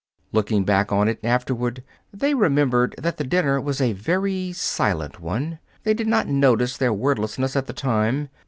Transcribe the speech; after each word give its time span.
Looking 0.31 0.63
back 0.63 0.91
on 0.91 1.07
it, 1.07 1.19
afterward, 1.23 1.83
they 2.11 2.33
remembered 2.33 2.95
that 2.97 3.17
the 3.17 3.23
dinner 3.23 3.61
was 3.61 3.79
a 3.79 3.93
very 3.93 4.51
silent 4.51 5.19
one. 5.19 5.59
They 5.83 5.93
did 5.93 6.07
not 6.07 6.27
notice 6.27 6.75
their 6.75 6.91
wordlessness 6.91 7.55
at 7.55 7.67
the 7.67 7.73
time. 7.73 8.29